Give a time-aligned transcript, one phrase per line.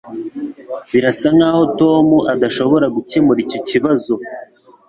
[0.91, 4.13] Birasa nkaho Tom adashobora gukemura icyo kibazo.